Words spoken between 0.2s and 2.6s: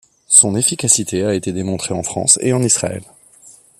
Son efficacité a été démontré en France et